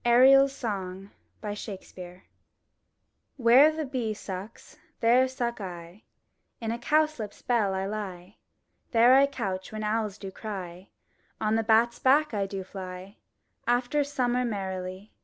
[0.00, 2.24] '* ARIEL'S SONG William Shakespeare
[3.38, 8.22] Where the bee sucks, there' suck I; / ^^^^^S^ In a cowslip's bell I lie;
[8.38, 10.88] \//^;>^—^^ There I couch when owls do crv—
[11.40, 13.16] On the bat's back I do fly
[13.66, 15.14] After summer merrily.